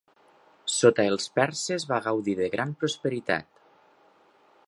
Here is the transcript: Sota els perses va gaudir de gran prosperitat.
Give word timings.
Sota 0.75 1.05
els 1.09 1.27
perses 1.39 1.85
va 1.91 2.01
gaudir 2.07 2.35
de 2.41 2.49
gran 2.57 2.73
prosperitat. 2.85 3.53